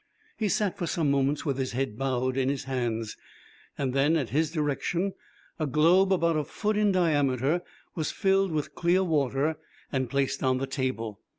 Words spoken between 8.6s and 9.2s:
clear